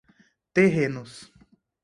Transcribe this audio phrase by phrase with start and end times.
[0.55, 1.13] terrenos